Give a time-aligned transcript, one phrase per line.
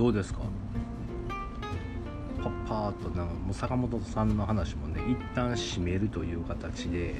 [0.00, 0.40] どうですか？
[2.42, 7.14] パッパーとなんかもう坂本さんの話もね一旦締めるという形で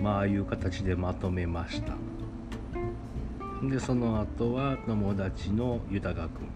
[0.00, 1.94] まああいう形でまとめました。
[3.68, 6.48] でその後は友達の豊君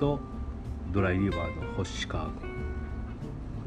[0.00, 0.18] と
[0.92, 2.50] ドライリバーの星川君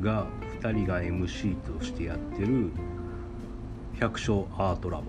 [0.01, 0.25] が
[0.61, 2.71] 2人が MC としてやってる
[4.01, 5.05] 百姓アートラボっ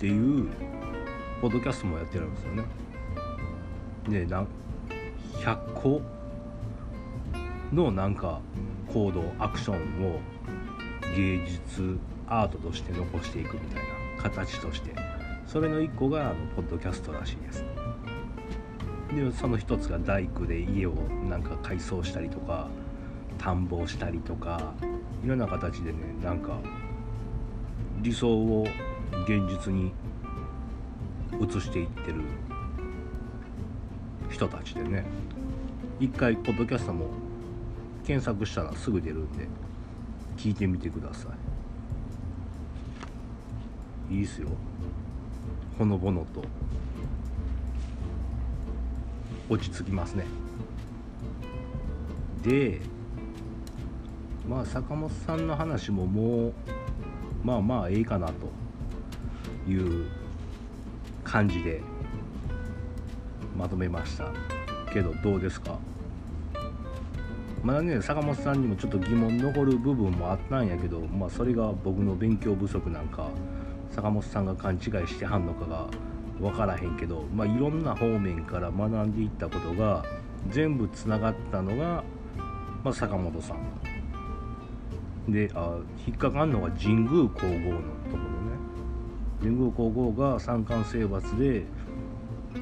[0.00, 0.48] ていう
[1.42, 2.62] ポッドキャストもやってるんですよね。
[4.08, 4.46] でな
[5.34, 6.00] 100個
[7.72, 8.40] のなんか
[8.92, 10.20] 行動アクションを
[11.16, 13.82] 芸術アートとして残していくみたい
[14.16, 14.94] な形として
[15.44, 17.64] それの1個があのポッドキャストらしいです。
[19.12, 20.92] でその一つが大工で家を
[21.28, 22.68] なんか改装したりとか
[23.38, 24.74] 田んぼをしたりとか
[25.24, 26.60] いろんな形でねなんか
[28.00, 28.64] 理想を
[29.26, 29.92] 現実に
[31.40, 32.22] 移していってる
[34.30, 35.04] 人たちでね。
[36.00, 37.06] 一回ポッドキャストも
[38.04, 39.46] 検索したらすぐ出るんで
[40.36, 41.28] 聞いてみてくださ
[44.10, 44.14] い。
[44.16, 44.48] いいっすよ。
[45.78, 46.42] ほのぼのと。
[49.48, 50.24] 落ち着きますね。
[52.42, 52.80] で
[54.48, 56.52] まあ坂本さんの話ももう
[57.44, 60.06] まあまあええかなという
[61.32, 61.80] 感じで
[63.56, 64.26] まとめました。
[64.92, 65.78] けどどうですか？
[67.64, 73.30] まだね坂本さんにもちょっと疑問残る部分もあったんやけどまあそれが僕の勉強不足なんか
[73.92, 75.88] 坂本さんが勘違いしてはんのかが
[76.38, 80.04] 分からへんけど、まあ、いろんな方面から学んでいったことが
[80.50, 82.04] 全部つながったのが、
[82.84, 85.32] まあ、坂本さん。
[85.32, 88.18] であ引っかかんのが神宮皇后のところ
[88.50, 88.61] ね。
[89.42, 91.64] 神宮皇后が三冠征伐で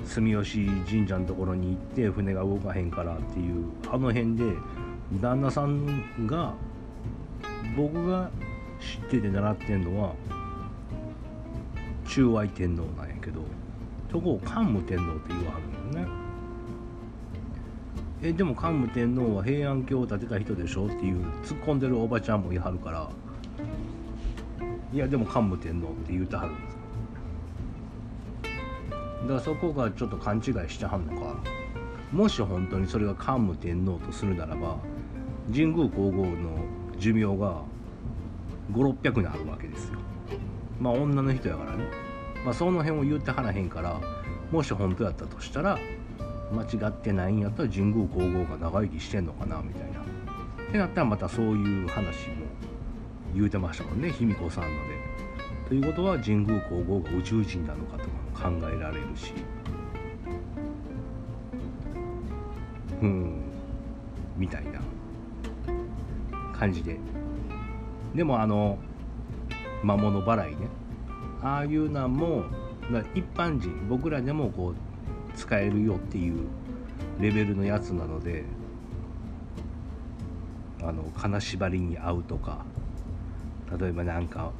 [0.07, 4.45] 住吉神社のところに行って船が動かへんからっていうあの辺で
[5.21, 6.55] 旦那さんが
[7.77, 8.31] 僕が
[8.81, 10.15] 知ってて習ってんのは
[12.09, 13.43] 中愛天皇なんやけど
[14.11, 16.13] そこを桓武天皇って言わはるのよね。
[18.23, 23.09] えでも桓武天皇は平安京を建てた人でしょっていう突っ込んでるおばちゃんもいはるから
[24.93, 26.77] いやでも桓武天皇って言うてはるんです
[29.23, 31.37] だからそこがちょっと勘違いしてはんのか？
[32.11, 34.79] もし本当にそれが桓武天皇とするならば
[35.53, 36.65] 神宮皇后の
[36.99, 37.63] 寿命が
[38.73, 39.99] 5600年あるわけですよ。
[40.81, 41.85] まあ女の人やからね。
[42.45, 44.01] まあその辺を言ってはらへんから
[44.51, 45.79] もし本当やったとしたら
[46.53, 50.01] 間違ってないんやったら神宮皇后が長生きしてんのかなみたいな。
[50.01, 52.47] ってなったらまたそういう話も
[53.35, 55.21] 言うてましたもんね卑弥呼さんので。
[55.69, 58.09] ということは神宮皇后が宇宙人なのかと
[58.41, 59.33] かも考えられるし。
[63.03, 63.41] うん。
[64.37, 64.81] みたいな。
[66.53, 66.99] 感じで。
[68.15, 68.79] でもあの
[69.83, 70.69] 魔物払いね。
[71.43, 72.45] ああいうなんも
[73.15, 74.75] 一般人僕らでもこう
[75.37, 76.47] 使えるよっていう
[77.19, 78.45] レベルのやつなので
[80.83, 82.65] あの金縛りに合うとか
[83.79, 84.51] 例えばなんか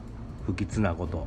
[0.47, 1.27] 不吉なこと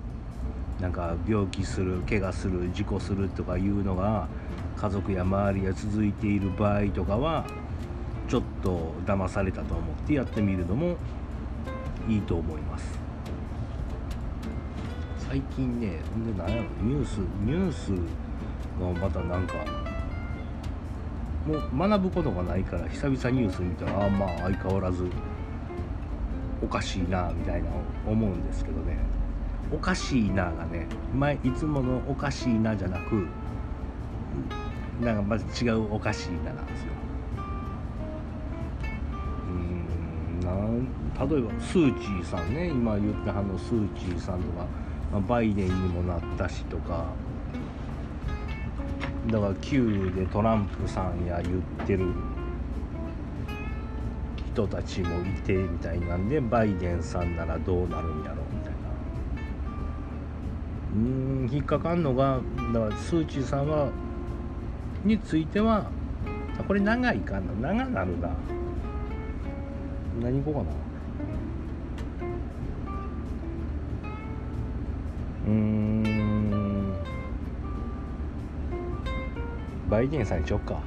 [0.79, 4.27] なんか病気する怪我する事故するとかいうのが
[4.75, 7.45] 家族や周りが続いている場合とかは
[8.27, 10.95] ちょっと騙されたと思ってやってみるのも
[12.07, 12.99] いいと思います。
[15.29, 17.89] 最近ねほんで何やろニュースニュース
[18.79, 19.55] のまたなんか
[21.47, 25.07] もう学ぶことがないから久々ニュース見たらああまあ相変わらず
[26.63, 27.69] おかしいなみたいな
[28.07, 28.97] 思うんですけどね。
[29.71, 33.25] おかしいながね前いつものおかしいなじゃなく
[35.01, 36.87] なんかまず違うおかしいななんですよ。
[39.47, 44.65] うんなん例えばスーチーさんね今言ったあのスーチーさんとか、
[45.11, 47.05] まあ、バイデンにもなったしとか
[49.27, 52.13] だから Q でトランプさんや言ってる
[54.53, 58.79] 人たちもいてみたいなんでバイデンさんならどうなるんやろうみたいな。
[60.95, 62.39] うん引っかかんのが
[62.71, 63.89] だからスー・チーさんは
[65.03, 65.89] については
[66.67, 67.73] これ長いかな。
[67.73, 68.29] 長なるな。
[70.21, 70.75] 何行こうかな。
[75.47, 76.93] うん。
[79.89, 80.79] バイデンさんにしよっか。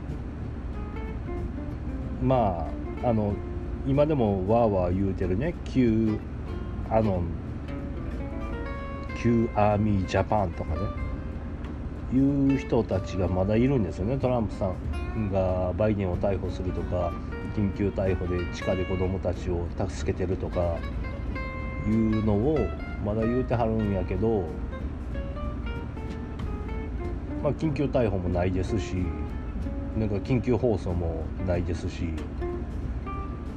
[2.23, 2.65] ま
[3.05, 3.35] ああの
[3.87, 5.55] 今でもわーわー言うてるね。
[5.65, 6.19] 旧
[6.91, 7.29] アノン。
[9.23, 10.81] 旧アーミージャパンとかね。
[12.13, 14.19] いう人たちがまだいるんですよね。
[14.19, 14.73] トランプさ
[15.17, 17.13] んがバイデンを逮捕するとか
[17.57, 20.77] 緊急逮捕で地下で子どもたちを助けてるとか
[21.87, 22.59] いうのを
[23.05, 24.45] まだ言うてはるんやけど、
[27.43, 28.97] まあ、緊急逮捕もないですし
[29.97, 32.11] なんか緊急放送もないですし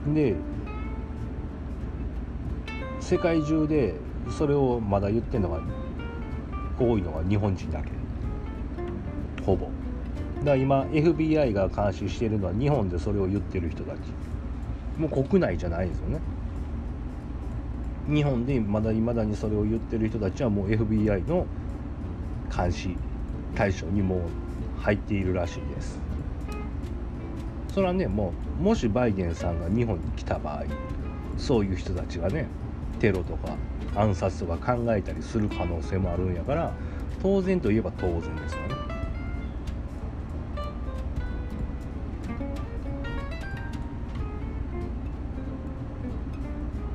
[0.07, 0.35] で
[2.99, 3.95] 世界中で
[4.29, 5.59] それをまだ言ってるのが
[6.79, 7.91] 多いのが日本人だけ。
[9.43, 9.65] ほぼ。
[10.39, 13.97] だから今 FBI が監視してるのは日本でそれを言ってる人たち。
[14.97, 16.19] もう国内じゃないですよね。
[18.07, 21.45] 日本でまだいまだにそれを言ってる人たちはもう FBI の
[22.55, 22.95] 監視
[23.55, 24.19] 対象にもう
[24.81, 26.08] 入っているらしいです。
[27.79, 30.65] それはねもうもしバイデンさんが日本に来た場合
[31.37, 32.45] そういう人たちがね
[32.99, 33.55] テロとか
[33.95, 36.73] 暗殺とか考えたりする可能性もあるんやから
[37.23, 38.75] 当然といえば当然ですよね。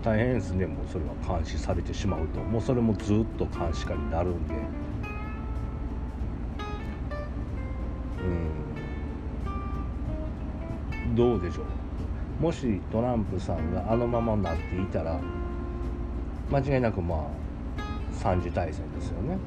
[0.02, 0.66] 大変ですね。
[0.66, 2.40] もうそれは監視されてしまうと。
[2.40, 4.83] もうそれもずっと監視下になるんで。
[11.14, 11.62] どうでしょ
[12.40, 12.42] う？
[12.42, 15.20] もしトランプさんがあのままになっていたら
[16.50, 17.18] 間違いなくまあ
[18.22, 19.38] 3次大戦ですよね。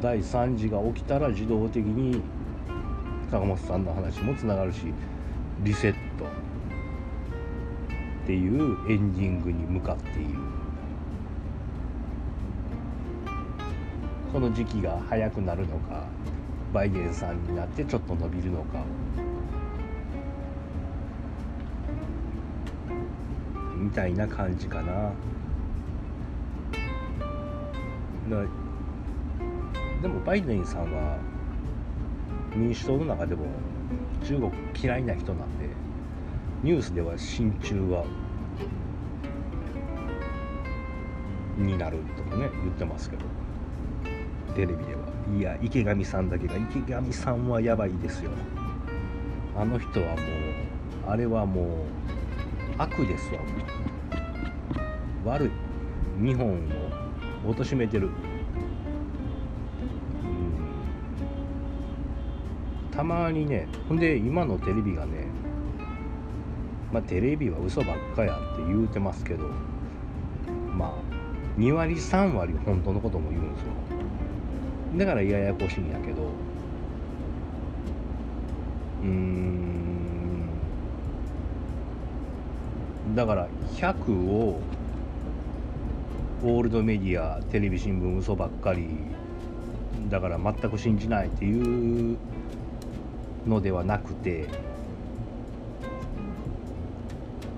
[0.00, 2.20] 第3次が起きたら自動的に
[3.30, 4.92] 坂本さんの話もつながるし
[5.62, 6.28] リセットっ
[8.26, 10.28] ていうエンディングに向かっている。
[14.32, 16.04] この時期が早くなるのか
[16.72, 18.84] バイデンさんになってちょっと伸びるのか。
[23.94, 25.12] たいな感じかな。
[30.02, 31.18] でもバイデンさんは
[32.54, 33.46] 民主党の中でも
[34.22, 35.68] 中国嫌いな人なんで
[36.62, 38.04] ニュースでは親中は
[41.56, 43.24] になるとかね言ってますけど。
[44.54, 45.00] テレビでは。
[45.36, 48.30] いや池上さんだけが池上さんはやばいですよ。
[49.56, 50.16] あの人はもう
[51.08, 51.66] あれはもう
[52.76, 53.40] 悪ですわ。
[55.24, 55.50] 悪い。
[56.20, 56.54] 日本
[57.46, 58.08] を貶めてる。
[58.08, 58.12] うん。
[62.90, 65.26] たまにねほんで今のテレビがね
[66.92, 69.48] まあテレビは嘘ばっかやって言うてますけど
[70.76, 70.94] まあ
[71.58, 73.68] 2割3割本当のことも言うんですよ。
[74.96, 76.22] だからややこしいんやけど
[79.02, 79.54] うーん
[83.14, 84.60] だから100を
[86.42, 88.88] オールドメディアテレビ新聞嘘ばっかり
[90.10, 92.18] だから全く信じないっていう
[93.46, 94.46] のではなくて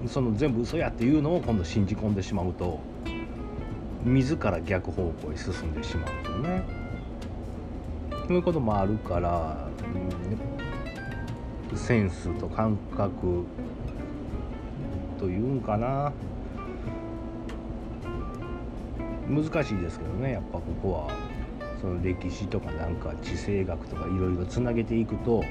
[0.06, 2.78] その全部嘘やっていうのを今度信じ込んでしまうと
[4.04, 6.64] 自ら逆方向に進んでしまうんですよね。
[8.28, 9.68] そういうこともあるから、
[11.74, 13.44] センスと感覚
[15.18, 16.12] というんかな。
[19.28, 21.08] 難しいですけどねやっぱここは。
[21.80, 25.44] その歴史とかなんか地政学とかいろいろつなげていくと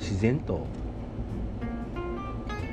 [0.00, 0.66] 自然と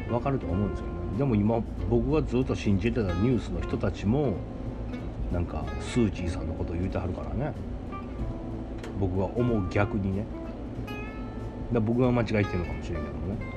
[0.10, 0.92] 分かると思うんですよね。
[1.20, 4.34] でも今僕がずっと信じてたニュースの人たちも
[5.32, 7.54] なんかスーチーさんのこと言うてはるからね。
[9.00, 10.24] 僕が思う逆にね。
[11.72, 13.57] だ僕が間違えてるのかもしれんけどもね。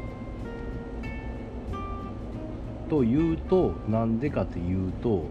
[2.90, 5.24] というとなんでかというと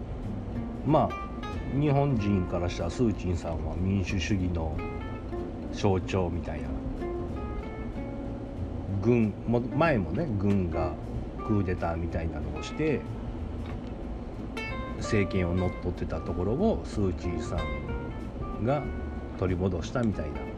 [0.84, 4.76] まあ日本人からしたらスーチンさんは民主主義の
[5.72, 6.68] 象徴みたいな。
[9.02, 10.92] 軍も前もね軍が
[11.46, 13.00] クーデターみたいなのをして
[14.98, 17.56] 政権を乗っ取ってたところをスー・チーさ
[18.60, 18.82] んが
[19.38, 20.50] 取り戻したみたいな。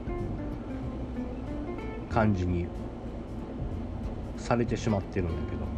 [2.12, 2.66] 感じに
[4.36, 5.71] されてしまってるんだけど。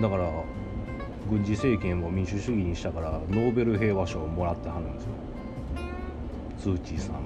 [0.00, 0.30] だから
[1.30, 5.10] 軍事政権を民主主義にしたからノーベル平和賞をもらってはるんですよ。
[6.58, 7.20] スー・チーさんは。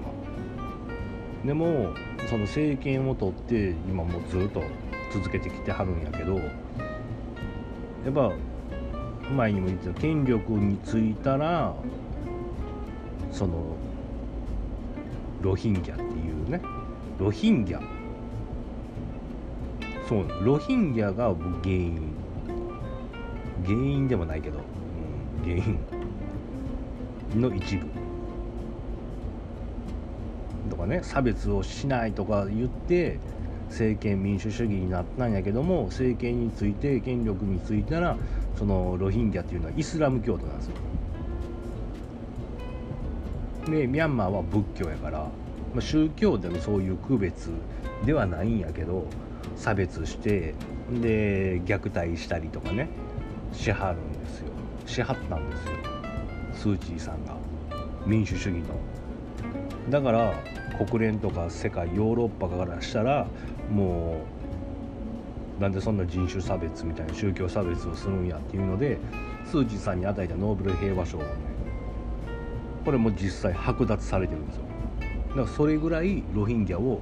[1.44, 1.94] でも
[2.28, 4.62] その政権を取って今もうずっと
[5.12, 6.42] 続けてきてはるんやけどや
[8.10, 8.32] っぱ
[9.32, 11.74] 前にも言ってた権力についたら
[13.30, 13.76] その
[15.40, 16.60] ロヒンギャっていうね。
[17.18, 17.80] ロヒンギャ。
[20.08, 22.17] そうロヒンギャが原因。
[23.68, 24.62] 原因でもないけど、う
[25.40, 25.56] ん、原
[27.34, 27.86] 因の一部。
[30.70, 33.18] とかね差別をしないとか言って
[33.68, 38.16] 政権民主主義になったんやけども政権について権力についたら
[38.56, 40.72] そのロヒンギャっていうのはイスラム教徒なんですよ。
[43.66, 45.30] でミャンマーは仏教やから、ま
[45.78, 47.50] あ、宗教でのそういう区別
[48.06, 49.06] ではないんやけど
[49.56, 50.54] 差別して
[50.90, 52.88] で虐待したりとかね。
[53.52, 54.46] しはるんですよ。
[54.86, 55.72] しはったんですよ。
[56.52, 57.36] スー・チーさんが。
[58.06, 58.64] 民主主義の。
[59.90, 60.34] だから
[60.86, 63.26] 国連とか世界ヨーロッパからしたら
[63.70, 64.24] も
[65.58, 68.98] うなんでそんな人種差別みたいな宗教差別をするんやっていうので
[69.44, 71.28] スー・チーさんに与えたノーベル平和賞をね
[72.84, 74.62] これも実際剥奪されてるんですよ。
[75.30, 77.00] だからそれぐらいロヒンギャを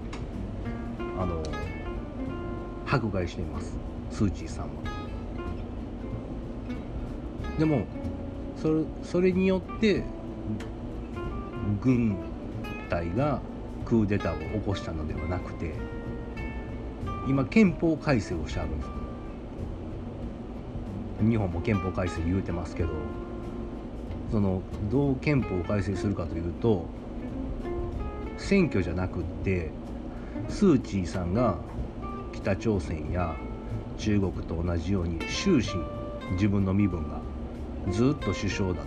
[1.18, 1.42] あの
[2.86, 3.76] 迫害しています。
[4.10, 4.95] スー・チーさんは。
[7.58, 7.84] でも
[8.60, 10.02] それそれによって
[11.80, 12.16] 軍
[12.88, 13.40] 隊が
[13.84, 15.74] クーデターを起こしたのではなくて
[17.26, 18.90] 今憲法改正をしてあるんです。
[21.20, 22.90] 日本も憲法改正言うてますけど
[24.30, 24.60] その
[24.90, 26.84] どう憲法を改正するかというと
[28.36, 29.70] 選挙じゃなくって
[30.48, 31.56] スー・チーさんが
[32.34, 33.34] 北朝鮮や
[33.96, 35.72] 中国と同じように終始
[36.32, 37.15] 自分の身分が
[37.90, 38.86] ずっと首相だと。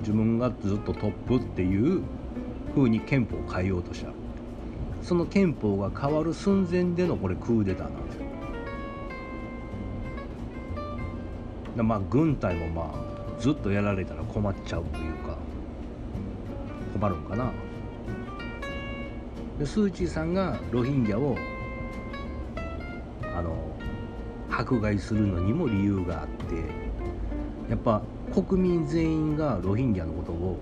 [0.00, 2.02] 自分がずっとトップっていう
[2.74, 4.10] 風に憲法を変えようとした。
[5.02, 8.24] その憲法が変わる寸前でのこれクーデターなんですよ。
[11.82, 15.36] まあ軍隊もまあずっとやられたら困っちゃうというか
[16.92, 17.52] 困るんかな。
[19.58, 21.36] でスー・チーさんがロヒンギャを
[23.36, 23.56] あの
[24.50, 26.83] 迫害するのにも理由があって
[27.68, 28.02] やっぱ
[28.34, 30.58] 国民全員がロヒンギャのことを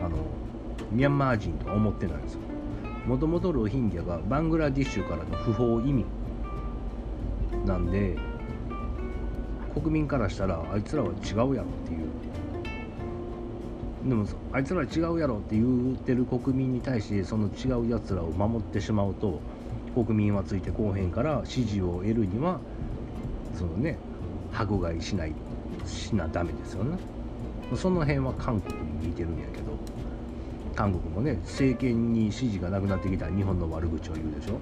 [0.00, 0.16] あの
[0.90, 2.40] ミャンマー人とは思ってないんですよ。
[3.06, 6.06] もともとロヒンギャがバングラディッシュからの不法移民
[7.66, 8.16] なんで
[9.74, 12.08] 国民からしたらあいつらは違うやろっていう。
[14.08, 19.40] でもあいつらは違うやろって言ってる国民に対してその違うやつらを守ってしまうと
[19.94, 22.60] 国民はついてこうへんから支持を得るには
[23.54, 23.96] そのね
[24.52, 25.34] 迫害しない。
[25.86, 26.98] しなダメですよね。
[27.74, 29.72] その辺は韓国に似てるんやけど。
[30.74, 34.58] 韓国もね政権に支持がなくなってきたら日本の悪口を言うでしょ。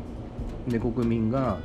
[0.71, 1.59] で国民が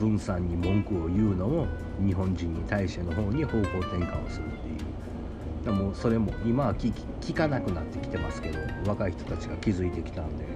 [0.00, 1.66] 文さんに文句を言うのも
[2.04, 5.64] 日本人に対しての方に方向転換をするっていう。
[5.64, 10.46] でもそれも今は聞聞かなくなってきてますけど若い人たちが気づいてきたんで。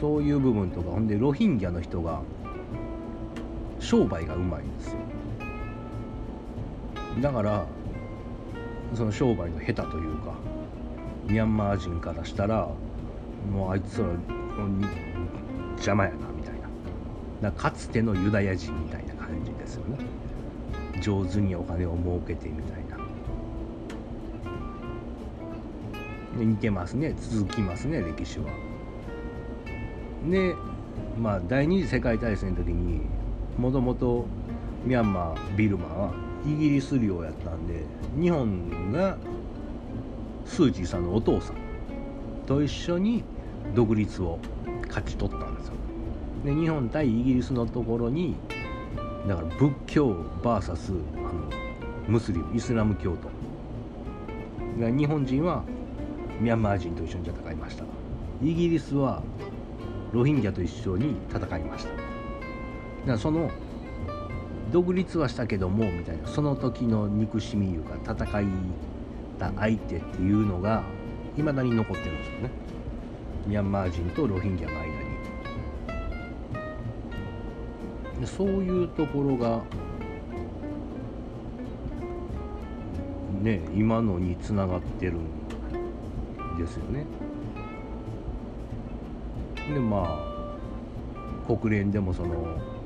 [0.00, 2.20] そういう部分とかほんでロヒンギャの人が
[3.80, 4.98] 商売がうまいんですよ。
[7.20, 7.66] だから
[8.94, 10.34] その商売の下手というか
[11.26, 12.68] ミャンマー人からしたら
[13.52, 14.06] もうあいつら
[15.72, 16.54] 邪魔やなみたい
[17.42, 17.52] な。
[17.52, 19.98] かつてのユダヤ人みたいな感じですよね。
[21.00, 22.98] 上手にお金を儲けてみたいな。
[26.34, 27.14] 似てますね。
[27.16, 28.46] 続きますね歴史は。
[30.28, 30.54] で
[31.18, 33.02] まあ第二次世界大戦の時に
[33.56, 34.26] もともと
[34.84, 37.84] ミャンマービルマはイギリス領やったんで
[38.18, 39.16] 日本が
[40.44, 41.56] スー・チーさんのお父さん
[42.46, 43.22] と一緒に
[43.74, 44.38] 独立を
[44.88, 45.74] 勝ち取ったんですよ。
[46.44, 48.36] で日本対イギリスのところに
[49.26, 50.10] だから仏教
[50.42, 51.50] VS あの
[52.06, 53.28] ムスリムイスラム教徒。
[54.78, 55.64] 日本人は
[56.40, 57.84] ミャンマー人と一緒に戦いました。
[58.42, 59.22] イギリスは
[60.12, 61.90] ロヒンギャと一緒に戦いました。
[61.90, 62.02] だか
[63.06, 63.50] らその
[64.70, 68.46] 独立はしたけどもみたいなその時の憎しみいうか戦い
[69.38, 70.82] た相手っていうのが
[71.36, 72.50] いまだに残ってるんですよね。
[73.46, 74.90] ミャンマー人とロヒンギャの間に
[78.20, 79.62] でそういうところが
[83.40, 87.06] ね今のにつながってるんですよね。
[89.72, 92.77] でまあ国連でもその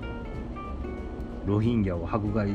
[1.46, 2.50] ロヒンギャを迫害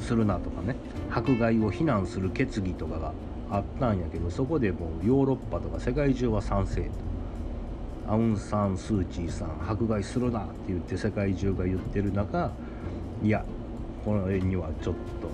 [0.00, 0.76] するなとかね
[1.10, 3.12] 迫害を非難する決議とかが
[3.50, 7.08] あったんやけどそこでもうヨーロッパとか世界中は賛成と。
[8.08, 12.50] アウン・サン・スー・チーさん迫害するなって言って世界中が言ってる中
[13.22, 13.44] いや
[14.02, 15.28] この絵にはちょっと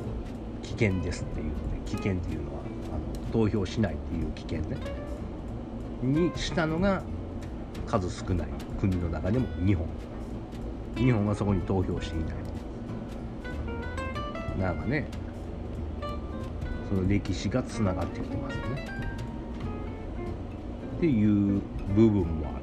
[0.65, 1.53] 危険ですっていうね
[1.87, 2.61] 危険っていうのは
[2.93, 4.77] あの投票しないっていう危険ね。
[6.03, 7.03] にしたのが
[7.87, 8.49] 数少ない
[8.81, 9.87] 国の中でも日本。
[10.97, 12.44] 日本はそこに投票していない。
[14.59, 15.07] なんかね
[16.89, 18.87] その歴史がつながってきてますよね。
[20.95, 21.61] っっていう
[21.95, 22.59] 部分もあ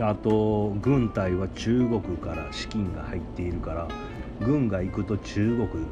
[0.00, 3.88] るあと軍隊は中国から資金が入っているから
[4.40, 5.86] 軍が行くと中国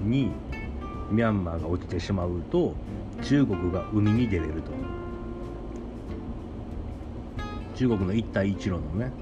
[0.00, 0.30] に
[1.10, 2.72] ミャンマーが落ちてしまうと
[3.22, 4.70] 中国が海に出れると
[7.74, 9.12] 中国の一帯一路のね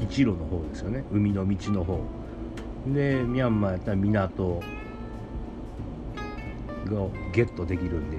[0.00, 1.04] 一路の方ですよね。
[1.12, 2.00] 海の道の方。
[2.86, 4.62] でミャンマーやったら港
[6.86, 8.18] がゲットできるんで。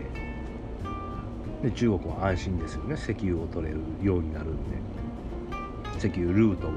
[1.63, 2.95] で中国は安心ですよね。
[2.95, 4.77] 石油を取れるようになるんで。
[5.97, 6.73] 石油ルートも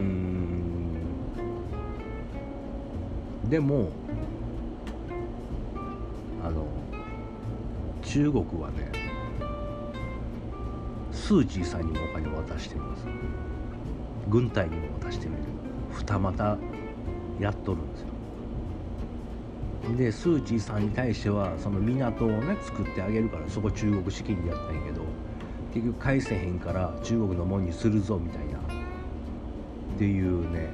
[0.00, 0.34] うん。
[3.48, 3.90] でも
[6.44, 6.66] あの
[8.02, 8.90] 中国はね
[11.24, 13.06] スー・チーさんにもお金を渡してるんです。
[14.28, 15.42] 軍隊にも渡してみる。
[15.90, 16.58] 二股
[17.40, 18.08] やっとるんですよ。
[19.96, 25.00] でスー・チーさんに対してはその港をね作ってあげるからそこ中国資金でやったんやけど
[25.72, 28.58] 結局返せへんから中国のもんにするぞみたいな。
[28.58, 28.60] っ
[29.96, 30.68] ていうね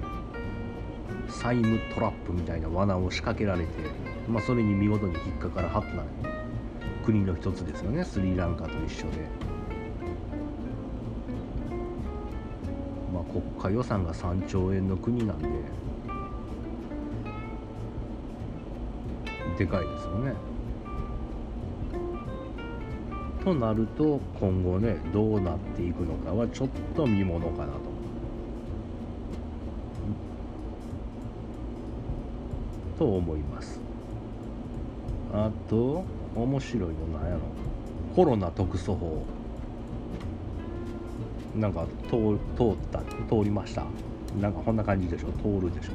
[1.29, 3.69] 債務トラップみたいな罠を仕掛けられて、
[4.29, 6.05] まあ、それに見事に引っかからはった。
[7.05, 9.29] 国の一つですよねスリランカと一緒で、
[13.33, 15.49] 国家予算が3兆円の国なんで
[19.59, 20.33] でかいですよね。
[23.45, 27.79] となると今後ねどうなっていくのかはちょっと見ものかなと。
[32.99, 33.81] と思います。
[35.33, 37.41] あと面白いのなんやろ
[38.15, 39.25] コロナ特措法
[41.57, 43.85] なんか通通った通りました。
[44.41, 45.33] なんかこんな感じでしょ？
[45.43, 45.91] 通るでし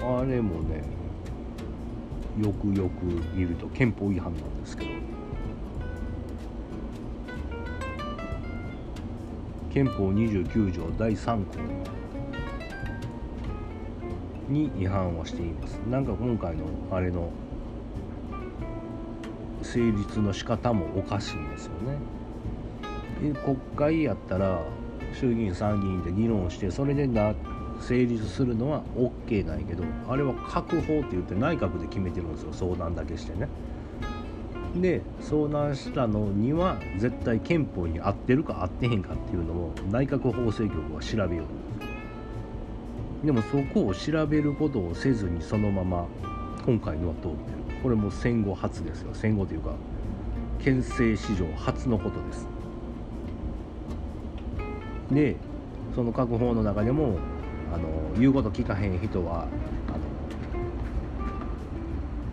[0.00, 0.18] ょ？
[0.20, 0.82] あれもね
[2.40, 3.04] よくよく
[3.34, 4.90] 見ると憲法違反なんですけど。
[9.72, 11.58] 憲法29条第3項。
[14.48, 15.76] に違反をしています。
[15.88, 17.30] なんか今回のあれの
[19.62, 21.98] 成立の仕方もおかしいんですよね。
[23.44, 24.62] 国会やったら
[25.12, 27.34] 衆議院参議院で議論してそれでな
[27.80, 33.48] 成立するのは OK なんやけどあれは閣法って言って内閣で決めてるんですよ相談だけしてね。
[34.76, 41.42] で相談したのには絶対憲法に合ってるか合ってへんかっていうのを内閣法制局は調べよ
[43.22, 46.06] うでもそこを調べることをせずにそのまま
[46.64, 47.80] 今回のは通ってる。
[47.82, 49.10] これも戦後初ですよ。
[49.14, 49.74] 戦後というか
[50.62, 52.59] 憲政史上初のことです。
[55.10, 55.36] で
[55.94, 57.18] その閣法の中でも
[57.74, 59.46] あの言うこと聞かへん人は
[59.88, 59.92] あ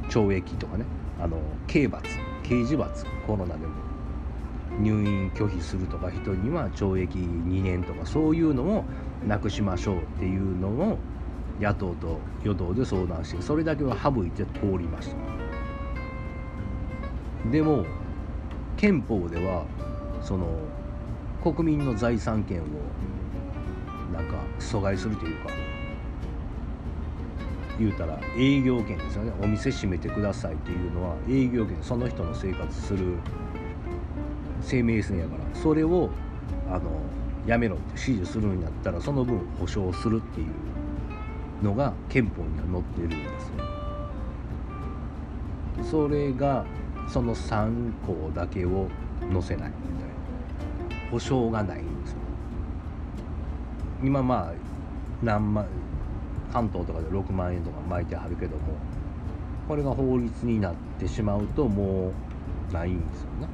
[0.06, 0.86] の懲役とかね
[1.20, 1.38] あの
[1.68, 2.08] 刑罰
[2.44, 3.74] 刑事罰コロナでも
[4.80, 8.84] 入院拒否するとか人には懲役2年とかそういうのを
[9.28, 11.00] なくしましょうっていうのを
[11.60, 15.16] 野党と与党で相談してそれだけは省いて通りました
[17.50, 17.86] でも
[18.78, 19.66] 憲法では
[20.22, 20.48] その
[21.44, 22.64] 国民の財産権を
[24.14, 25.50] なんか阻害するというか
[27.80, 29.32] 言うたら営業権ですよね。
[29.42, 33.18] お店閉めてくださいっていうのは営業権その人の生活する
[34.62, 36.10] 生命線やからそれを
[36.70, 36.90] あの
[37.46, 40.48] やめろって指示するんやったらその分保証するっていう
[41.64, 43.54] のが憲法には載ってるんですよ。
[45.84, 46.66] それが
[47.08, 48.90] その3項だけを
[49.32, 49.70] 載せない。
[49.70, 50.07] みたいな
[51.12, 52.18] 保証がないんですよ。
[54.04, 54.54] 今まあ
[55.24, 55.66] 何万
[56.54, 58.62] 関東とかで6万円とか巻いてはるけども
[59.68, 62.12] これが法律になってしまうとも
[62.70, 63.48] うないんですよね。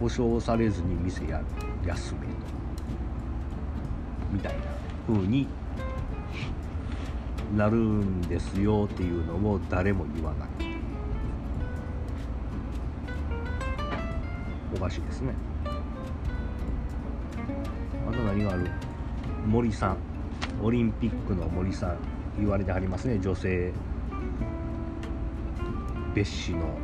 [0.00, 1.40] 保証されずに店や
[1.86, 2.26] 休めと。
[4.32, 4.60] みたいな
[5.06, 5.46] 風に
[7.56, 10.48] なるんですよっていうのを誰も言わない。
[14.74, 15.34] おかしいですね。
[18.32, 18.70] あと何がある
[19.46, 19.96] 森さん
[20.62, 21.98] オリンピックの森さん
[22.38, 23.18] 言われてはりますね。
[23.20, 23.72] 女性
[26.14, 26.78] 蔑視の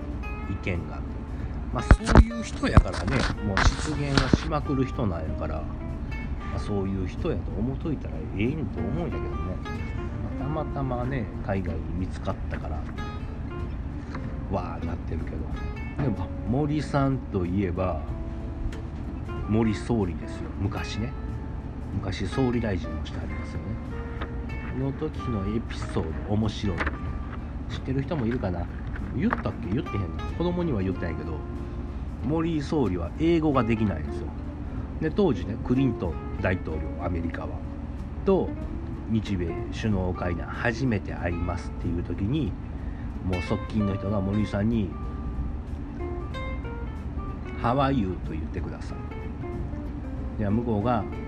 [0.50, 1.00] 意見が。
[1.72, 3.16] まあそういう人やからね。
[3.44, 9.30] もう失言はしまくる人なんやから、まあ、そういう人やと思っといたらええんと思うんだけどね、
[10.40, 12.82] まあ、たまたまね海外に見つかったから。
[14.50, 15.36] わあなってるけど。
[16.02, 18.02] でも森さんといえば
[19.48, 20.50] 森総理ですよ。
[20.60, 21.12] 昔ね。
[21.94, 23.64] 昔総理大臣をしてありますよね。
[24.78, 26.76] の時のエピソード面白い
[27.68, 28.66] 知ってる人もいるかな？
[29.16, 29.68] 言ったっけ？
[29.70, 31.34] 言ってへんな子供には言ったんやけど。
[32.24, 34.26] 森総理は英語ができないんですよ。
[35.00, 37.48] で当時ねクリントン大統領アメリカは。
[38.26, 38.48] と
[39.08, 42.52] 日米首脳会談初めて会いますっていう時に
[43.24, 44.90] もう側近の人が森さんに
[47.62, 48.98] 「How are you?」と言ってください。
[50.40, 51.04] では向こうが「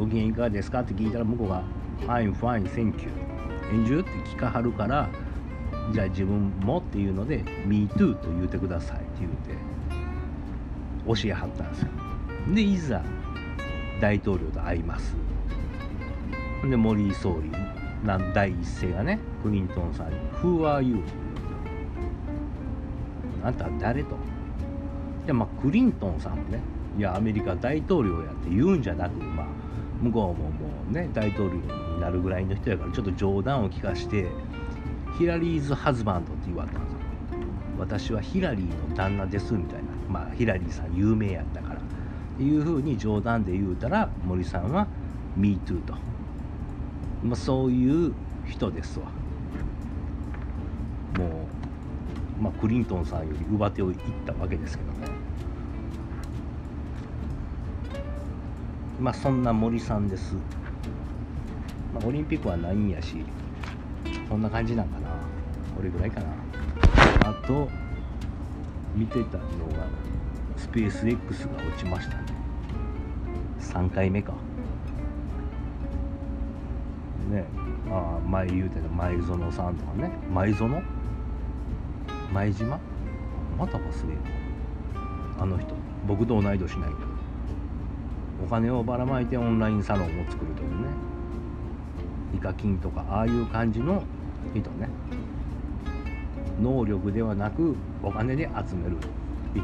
[0.00, 1.62] ご機嫌いかがですか?」って聞いたら向こうが
[2.08, 3.10] 「Fine, fine, thank you」
[3.74, 5.10] 「演じって聞かはるから
[5.92, 9.32] じゃあ自分もっていうので「Me too」と言うてくださいって言う
[11.14, 11.88] て教えはったんですよ
[12.54, 13.02] でいざ
[14.00, 15.14] 大統領と会います
[16.68, 17.50] で森総理
[18.06, 20.96] なん第一声がねクリントンさんに「Who are you?」
[23.44, 24.16] あんた誰と？
[25.26, 26.60] でまあクリントンさんもね
[26.98, 29.12] いやアメリカ大統領やって言うんじゃなく
[30.02, 34.28] 向こうももうね大統領になるぐらいの人やからちょっと冗談を聞かして
[35.18, 36.98] ヒラリーズ・ハズバンドって言われたんですよ。
[37.78, 39.84] 私はヒラリーの旦那ですみたいな。
[40.08, 41.80] まあヒラリーさん有名やったから。
[41.80, 44.86] っていうふうに冗談で言うたら森さんは
[45.38, 45.92] 「MeToo」と、
[47.22, 48.14] まあ、そういう
[48.46, 49.06] 人ですわ。
[51.18, 51.46] も
[52.40, 55.09] う、まあ、クリントンさんより上手をいったわけですけどね
[59.00, 60.34] まあそんな森さんです、
[61.94, 63.24] まあ、オリンピックはないんやし
[64.28, 65.08] こんな感じなんかな。
[65.76, 66.26] これぐらいかな。
[67.28, 67.68] あと
[68.94, 69.44] 見てたの
[69.76, 69.88] が
[70.56, 72.24] スペース X が落ちましたね。
[73.60, 74.32] 3回目か。
[77.30, 77.44] ね
[77.90, 80.10] ああ前言うてた前園さんとかね。
[80.32, 80.82] 前園？
[82.32, 82.78] 前島？
[83.58, 84.20] また忘れよ
[85.40, 85.74] あの人。
[86.06, 87.09] 僕と同い年ないけど。
[88.44, 90.76] お金をばらまいてオンラインサロンを作るというね。
[92.34, 94.02] イカキンとかああいう感じの
[94.54, 94.88] 人ね。
[96.60, 98.96] 能力ではなくお金で集める
[99.54, 99.62] 人。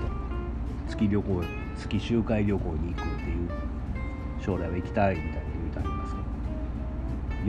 [0.89, 1.43] 月旅行
[1.77, 3.49] 月周回旅行に行くっていう
[4.41, 6.21] 将来は行きたいみたいな言うてありますけ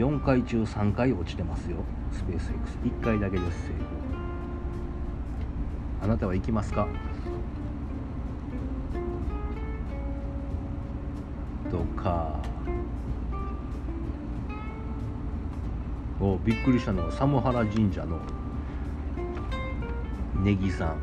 [0.02, 0.08] ど。
[0.10, 1.76] 4回中3回落ちてますよ。
[2.12, 2.52] スペース
[2.84, 3.86] X1 回だけです成功。
[6.02, 6.86] あなたは行きますか？
[11.70, 12.40] とか。
[16.20, 18.18] おびっくりしたのが寒原神社の。
[20.42, 20.96] ネギさん。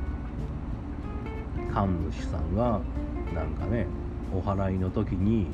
[1.73, 2.79] 神主さんが
[3.33, 3.85] なんかね
[4.33, 5.47] お祓いの時に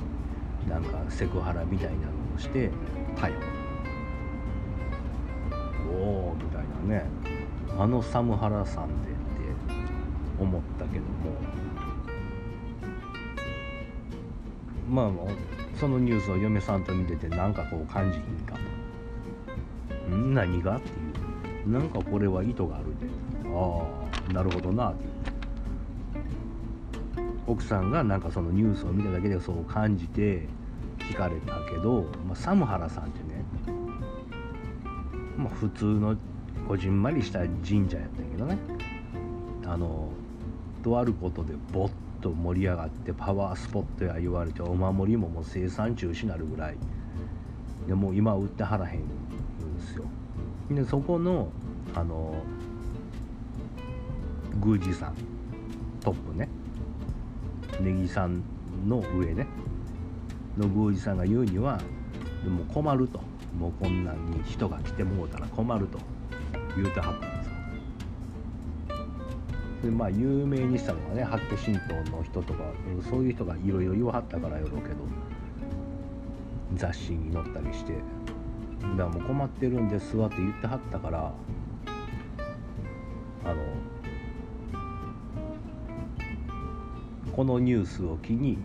[0.69, 2.69] なんかセクハラみたいなのをして
[3.15, 3.39] 逮捕。
[5.93, 7.05] おおみたいなね。
[7.79, 9.53] あの寒原さんでって
[10.39, 11.70] 思ったけども。
[14.91, 15.11] まあ
[15.79, 18.55] そのニュースを嫁さんと見ててなんかこう感じひんか。
[20.09, 20.91] とん何がってい
[21.65, 21.71] う。
[21.71, 23.07] なんかこれは意図があるで。
[23.55, 23.83] あ
[24.29, 25.11] あなるほどなっていう。
[27.47, 30.45] 奥さんがなんかそのニュースを見ただけでそう感じて
[30.99, 33.45] 聞かれたけど、まあ、サムハラさんってね、
[35.37, 36.17] まあ、普通の
[36.67, 38.57] こじんまりした神社やったんやけどね。
[39.65, 40.09] あの
[40.83, 41.91] とあることでボッ
[42.21, 46.77] と盛り上がってパワースポットや言われてお守りももう生産中止になるぐらい。
[47.87, 50.05] でもう今売ってはらへんんですよ。
[50.69, 51.49] でそこの
[51.95, 52.35] あの
[54.63, 55.15] 宮司さん
[56.01, 56.47] トップね。
[57.81, 58.43] ネギさん
[58.87, 59.47] の上ね。
[60.57, 61.79] の宮司さんが言うには
[62.43, 63.19] でも困ると。
[63.57, 65.99] もうこんなに人が来てもうたら困ると
[66.75, 67.30] 言うてはった。
[69.83, 72.59] でまあ有名にしたのがね八家神道の人とか
[73.09, 74.95] そういう人がいろいろ言わはったからやろうけど
[76.75, 81.33] 雑誌に載ったりしてだからもう困ってるんですわって言ってはったから
[83.43, 83.55] あの
[87.35, 88.57] このニュースを機に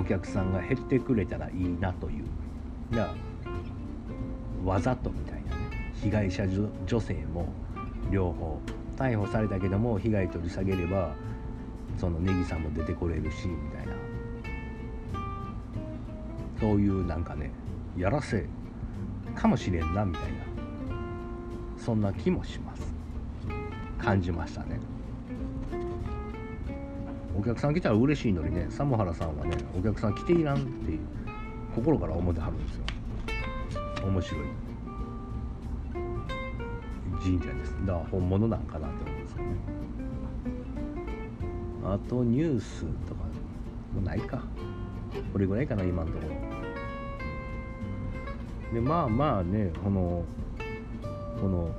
[0.00, 2.24] お客さんが減ってくれたらいいなという
[2.92, 3.14] じゃ
[4.64, 6.44] わざとみたいなね被害者
[6.86, 7.48] 女性も
[8.10, 8.58] 両方
[8.98, 11.14] 逮捕されたけども被害取り下げれば
[11.96, 13.92] そのネギさんも出てこれるしみたいな。
[16.60, 17.52] そういうなんかね
[17.96, 18.44] やらせ
[19.36, 20.38] かもしれんなみたいな。
[21.78, 22.92] そんな気もします。
[23.98, 24.80] 感じましたね。
[27.38, 30.98] お客さん来たら嬉しいのにねサ原さんはねお客さん来ていらんっていう
[31.72, 32.84] 心から思ってはるんですよ。
[34.04, 34.67] 面白い。
[37.28, 39.44] 神社ですだから本物なんかなって思うんですよね。
[41.84, 43.24] あとニュースとか
[43.94, 44.42] もないか。
[45.32, 46.34] これぐらいかな今のところ。
[48.72, 50.24] でまあまあねこの
[51.38, 51.70] この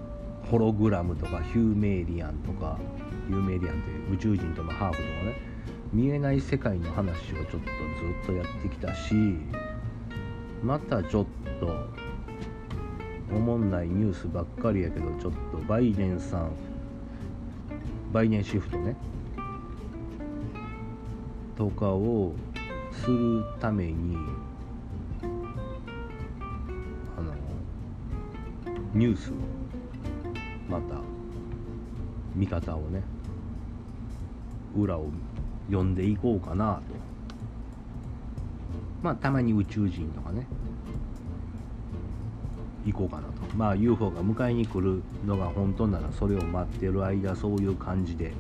[0.52, 2.80] ホログラムとかヒューメイリアンとか
[3.28, 5.36] ヒューメイリアンって宇宙人とのハーフとかね
[5.92, 7.62] 見えない世界の話をちょっとず
[8.24, 9.16] っとやってきたし
[10.64, 11.26] またちょっ
[11.60, 11.90] と
[13.32, 16.52] おもんないニュースばっかりやけどちょっとバイデンさん
[18.12, 18.96] バイデンシフトね
[21.56, 22.34] とかを
[22.92, 24.16] するために
[27.18, 27.34] あの
[28.94, 29.34] ニュースを
[30.70, 30.96] また
[32.36, 33.04] 見方をね
[34.76, 35.08] 裏を
[35.68, 37.10] 読んでいこうかなと。
[39.02, 40.46] まあたまに宇宙人とかね
[42.86, 43.34] 行こうかなと。
[43.56, 48.32] まあ UFO が迎えに来るのが本当ならそれを待ってる間そういう感じで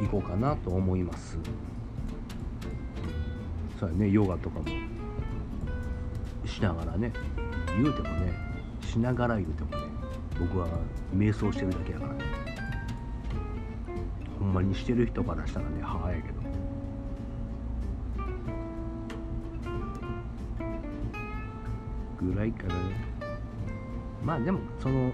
[0.00, 1.38] 行こうかなと思います。
[3.78, 4.66] そうやねヨガとかも
[6.46, 7.12] しながらね
[7.76, 8.32] 言うてもね
[8.82, 9.76] しながら言うてもね
[10.38, 10.66] 僕は
[11.14, 12.24] 瞑想してるだけやからね。
[14.38, 16.45] ほんまにしてる人からしたらね母やけど。
[22.20, 22.80] ぐらいからね
[24.24, 25.12] まあでもその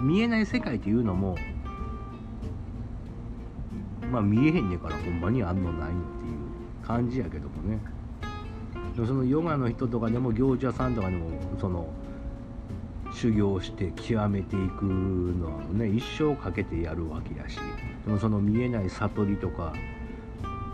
[0.00, 1.36] 見えない世界というのも
[4.10, 7.78] まあ見えへんねんからほんまにあんのないっていう感じやけどもね。
[8.94, 11.86] でもそのヨガの人とかでも行者さんとかでもその
[13.12, 17.58] 修行して極めていくのはね一生かけてやるわけやし。
[18.06, 19.72] でもその見えない悟りとか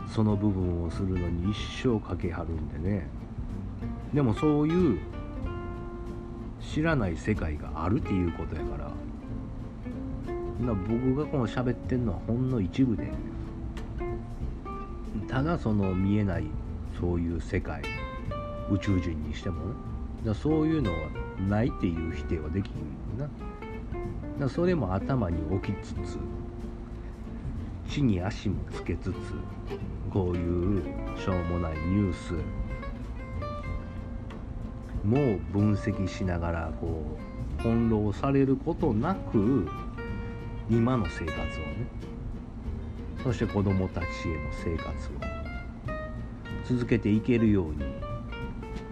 [0.09, 3.07] その部分をするのに一生かけはるんでね。
[4.15, 4.99] でもそういう
[6.73, 8.91] 知らない世界があるっていうことやから。
[10.67, 13.11] な僕がこの喋ってんのはほんの一部で。
[15.29, 16.45] ただその見えない
[16.99, 17.83] そういう世界
[18.71, 19.67] 宇宙人にしても。
[19.67, 19.73] ね
[20.27, 20.99] だそういうのは
[21.49, 23.29] ないっていう否定はできんな。
[24.41, 26.19] だそれも頭に置きつつ
[27.89, 29.15] 地に足もつけつつ
[30.13, 30.83] こういう
[31.17, 32.35] しょうもないニュース
[35.07, 37.16] も分析しながらこ
[37.59, 39.69] う翻弄されることなく
[40.69, 41.87] 今の生活をね。
[43.23, 45.37] そして子どもたちへの生活を。
[46.64, 47.79] 続けていけるように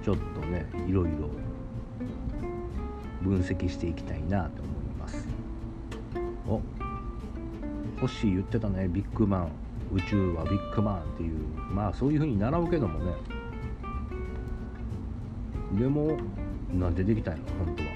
[0.05, 1.29] ちょっとねいろいろ
[3.21, 5.27] 分析していきたいなと思います。
[6.47, 6.61] お
[8.01, 9.49] 星言ってたねビッグマン。
[9.93, 11.33] 宇宙はビッグマンっていう。
[11.73, 13.13] まあそういうふうに習うけどもね。
[15.79, 16.17] でも
[16.73, 17.89] なんでできたんやろ本当は。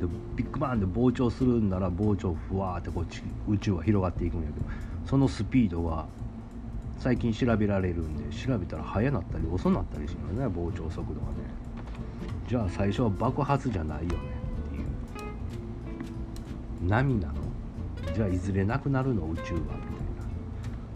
[0.00, 4.66] でビッグバンで膨張するんなら膨張ふわってこっち宇宙は広がっていくんやけど
[5.06, 6.06] そのスピードが
[6.98, 10.46] 最近調べられるんで調べたら速なったり遅なったりしますね。
[10.46, 11.34] 膨張速度がね。
[12.48, 14.10] じゃあ最初は爆発じゃないよね。
[14.16, 14.80] ってい
[16.86, 16.88] う。
[16.88, 17.34] 波なの。
[18.14, 19.30] じゃあいずれなくなるの？
[19.30, 19.60] 宇宙は。
[19.60, 19.68] みたい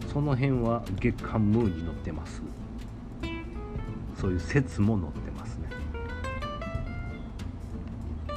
[0.07, 0.13] な。
[0.13, 2.43] その辺は月刊ムーに載ってます。
[4.15, 5.34] そういう説も載ってます。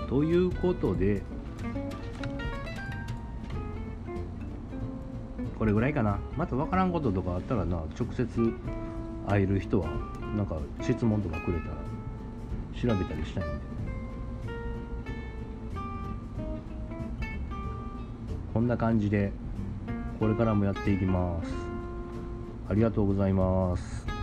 [0.09, 1.23] ということで
[5.59, 6.19] これぐらいかな。
[6.37, 8.27] また分からんこととかあったらな直接
[9.27, 9.89] 会える人は
[10.37, 11.75] なんか質問とかくれたら
[12.81, 13.69] 調べたりしたいんで。
[18.55, 19.33] こんな感じで
[20.19, 21.53] これからもやっていきます。
[22.69, 24.18] ありがとうございます。